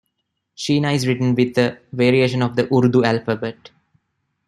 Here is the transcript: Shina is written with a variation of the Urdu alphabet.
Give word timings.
Shina 0.57 0.95
is 0.95 1.05
written 1.05 1.35
with 1.35 1.55
a 1.59 1.77
variation 1.93 2.41
of 2.41 2.55
the 2.55 2.63
Urdu 2.73 3.03
alphabet. 3.03 3.69